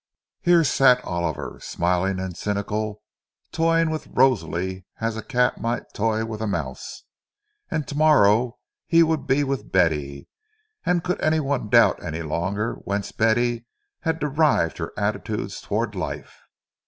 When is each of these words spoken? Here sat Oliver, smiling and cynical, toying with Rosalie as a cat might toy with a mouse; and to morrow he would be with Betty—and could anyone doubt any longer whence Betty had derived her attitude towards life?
Here 0.41 0.63
sat 0.63 0.99
Oliver, 1.05 1.59
smiling 1.61 2.19
and 2.19 2.35
cynical, 2.35 3.03
toying 3.51 3.91
with 3.91 4.07
Rosalie 4.07 4.83
as 4.99 5.15
a 5.15 5.21
cat 5.21 5.61
might 5.61 5.93
toy 5.93 6.25
with 6.25 6.41
a 6.41 6.47
mouse; 6.47 7.03
and 7.69 7.87
to 7.87 7.95
morrow 7.95 8.57
he 8.87 9.03
would 9.03 9.27
be 9.27 9.43
with 9.43 9.71
Betty—and 9.71 11.03
could 11.03 11.21
anyone 11.21 11.69
doubt 11.69 12.03
any 12.03 12.23
longer 12.23 12.77
whence 12.81 13.11
Betty 13.11 13.67
had 13.99 14.19
derived 14.19 14.79
her 14.79 14.91
attitude 14.97 15.51
towards 15.51 15.93
life? 15.93 16.45